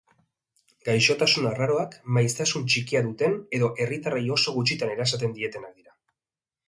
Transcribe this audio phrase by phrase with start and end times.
[0.87, 5.95] Gaixotasun arraroak maiztasun txikia duten edo herritarrei oso gutxitan erasaten dietenak dira.